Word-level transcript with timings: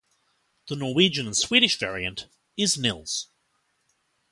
The 0.67 0.75
Norwegian 0.75 1.27
and 1.27 1.37
Swedish 1.37 1.77
variant 1.77 2.25
is 2.57 2.75
Nils. 2.75 3.27